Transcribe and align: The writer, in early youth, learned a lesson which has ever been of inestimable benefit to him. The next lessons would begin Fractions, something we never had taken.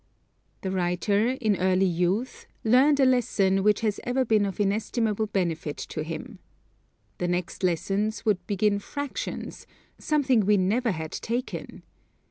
The 0.61 0.71
writer, 0.71 1.37
in 1.39 1.57
early 1.57 1.85
youth, 1.85 2.47
learned 2.63 2.99
a 2.99 3.05
lesson 3.05 3.61
which 3.61 3.81
has 3.81 3.99
ever 4.03 4.25
been 4.25 4.45
of 4.47 4.59
inestimable 4.59 5.27
benefit 5.27 5.77
to 5.77 6.01
him. 6.03 6.39
The 7.19 7.27
next 7.27 7.61
lessons 7.63 8.25
would 8.25 8.47
begin 8.47 8.79
Fractions, 8.79 9.67
something 9.99 10.39
we 10.39 10.57
never 10.57 10.89
had 10.89 11.11
taken. 11.11 11.83